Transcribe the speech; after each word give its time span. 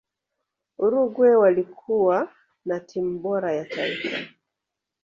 uruguay 0.77 1.35
walikuwa 1.35 2.31
na 2.65 2.79
timu 2.79 3.19
bora 3.19 3.53
ya 3.53 3.65
taifa 3.65 4.27